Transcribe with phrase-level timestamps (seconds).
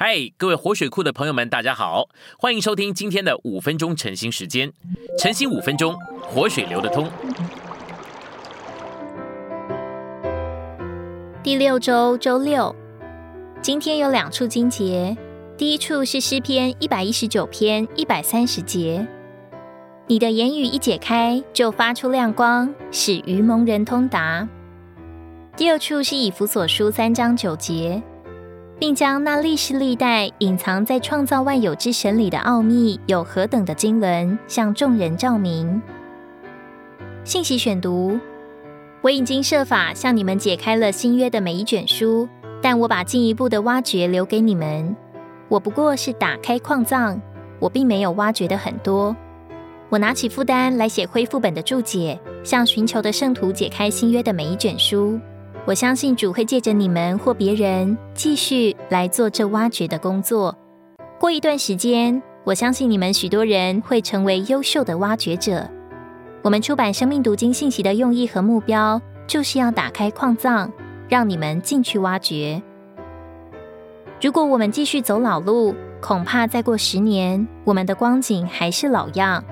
[0.00, 2.08] 嗨，各位活水库的朋友们，大家好，
[2.38, 4.72] 欢迎收听今天的五分钟晨兴时间。
[5.18, 7.10] 晨兴五分钟，活水流得通。
[11.42, 12.72] 第六周周六，
[13.60, 15.16] 今天有两处经节。
[15.56, 19.04] 第一处是诗篇一百一十九篇一百三十节，
[20.06, 24.48] 你的言语一解开，就发出亮光，使愚蒙人通达。
[25.56, 28.00] 第二处是以弗所书三章九节。
[28.78, 35.82] 并将那历世历代隐藏在创造万有之神里的奥秘有何等的经纶，向众人照明。
[37.24, 38.18] 信息选读：
[39.02, 42.28] 我已经设法向你们解开了新约的每一卷书，
[42.62, 44.96] 但我把进一步的挖掘留给你们。
[45.48, 47.20] 我不过是打开矿藏，
[47.58, 49.14] 我并没有挖掘的很多。
[49.88, 55.18] 我拿起负担来写恢复本的注解，向寻求的圣徒解开新约的每一卷书。
[55.68, 60.56] 我相信主会借着你们或别人继续来做这挖掘的工作。
[61.20, 65.68] 过一段时间，我相信你们许多人会成为优秀的挖掘者。
[66.40, 70.72] 我们出版生命读经信息的用意和目标，就是要打开矿藏，
[71.06, 72.62] 让你们进去挖掘。
[74.22, 79.44] 如果我们继续走老路，恐怕再过十年，我们的光景还是老样。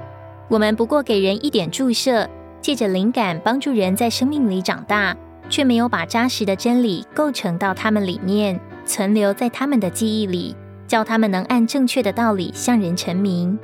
[0.49, 2.27] 我们不过给人一点注射，
[2.63, 5.15] 借着灵感帮助人在生命里长大。
[5.49, 10.55] 却没有把扎实的真理构成到他们里面，存留在他们的记忆里，
[10.87, 13.59] 叫他们能按正确的道理向人陈明。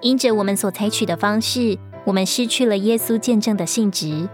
[0.00, 4.28] 因着我们所采取的方式，我们失去了耶稣见证的性质。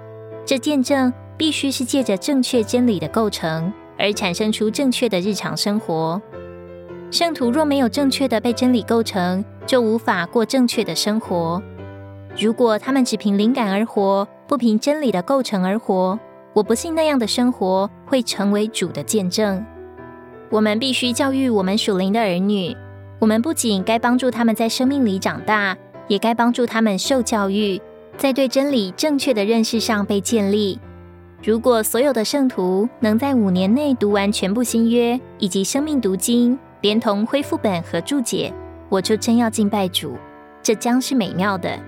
[0.45, 6.21] 这见证必须是借着正确真理的构成，而产生出正确的日常生活。
[7.11, 11.63] 圣徒若没有正确的被真理构成，就无法过正确的生活。
[12.37, 16.19] 如果他们只凭灵感而活，不凭真理的构成而活，
[16.53, 19.65] 我不信那样的生活会成为主的见证。
[20.51, 22.77] 我们必须教育我们属灵的儿女。
[23.21, 25.77] 我们不仅该帮助他们在生命里长大，
[26.09, 27.81] 也该帮助他们受教育，
[28.17, 30.81] 在对真理正确的认识上被建立。
[31.43, 38.53] 如果所有的圣徒能在五年内读完全部新约以及生命读经，连同恢复本和注解，
[38.89, 40.17] 我就真要敬拜主。
[40.63, 41.79] 这将是美妙的。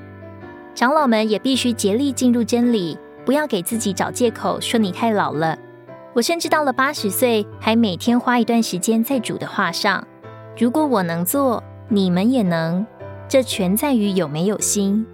[0.74, 2.96] 长老们也必须竭力进入真理。
[3.24, 5.58] 不要给自己找借口说你太老了。
[6.14, 10.06] 我甚至到了八十岁，还每天花一段时间在主的话上。
[10.58, 12.86] 如果我能做，你们也能。
[13.28, 15.06] 这全在于有没有心。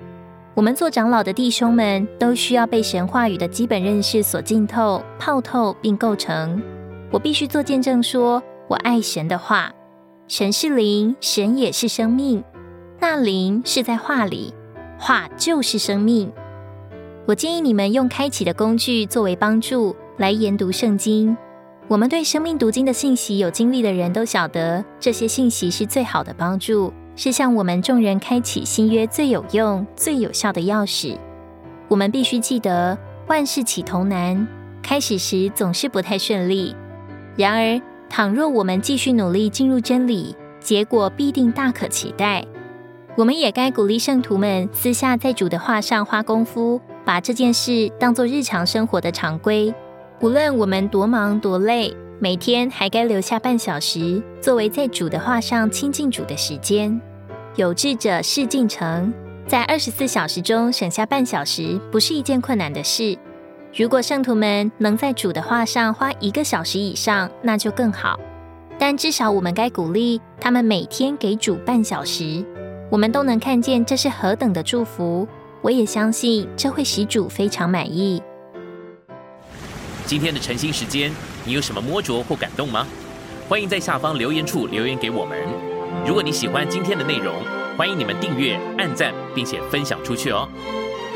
[0.55, 6.61] 我们做长老的弟兄们都需要被神话语的基本认识所浸透、泡透并构成。
[7.13, 9.71] 我必须做见证，说我爱神的话。
[10.27, 12.43] 神是灵，神也是生命。
[12.99, 14.53] 那灵是在话里，
[14.99, 16.33] 话就是生命。
[17.29, 21.37] 我建议你们用开启的工具作为帮助来研读圣经。
[21.87, 31.19] 我们对生命读经的信息有经历的人都晓得，这些信息是最好的帮助，是向我们众人开启新约最有用、最有效的钥匙。
[31.89, 32.97] 我们必须记得，
[33.27, 34.49] 万事起头难，
[34.83, 36.75] 开始时总是不太顺利。
[37.37, 37.79] 然而，
[38.09, 42.43] 倘若我们继续努力进入真理，结果必定大可期待。
[43.17, 46.81] 我们也该鼓励圣徒们私下在主的话上花功夫。
[47.09, 49.73] 把这件事当做日常生活的常规，
[50.21, 57.01] 无论我们多忙多累，每天还该留下半小时作为在主的话上亲近主的时间。
[57.57, 59.11] 有志者事竟成，
[59.47, 63.17] 在二十四小时中省下半小时，不是一件困难的事。
[63.75, 68.21] 如果圣徒们能在主的话上花一个小时以上，那就更好。
[68.79, 72.45] 但至少我们该鼓励他们每天给主半小时。
[72.91, 75.27] 我们都能看见这是何等的祝福。
[75.61, 78.23] 我也相信这会使主非常满意。
[80.07, 81.13] 今天的晨兴时间，
[81.45, 82.87] 你有什么摸着或感动吗？
[83.49, 85.39] 欢迎在下方留言处留言给我们。
[86.07, 87.35] 如果你喜欢今天的内容，
[87.77, 90.49] 欢迎你们订阅、按赞，并且分享出去哦。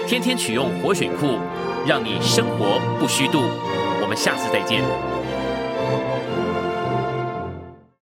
[0.06, 1.38] 天天取用活水库，
[1.86, 3.42] 让你生活不虚度。
[4.02, 4.82] 我们下次再见。